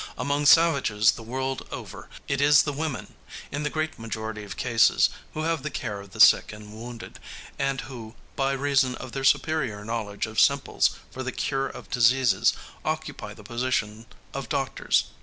[0.17, 3.13] Among savages the world over it is the women,
[3.51, 7.19] in the great majority of cases, who have the care of the sick and wounded,
[7.59, 12.53] and who, by reason of their superior knowledge of simples for the cure of diseases,
[12.83, 15.03] occupy the position of doctors.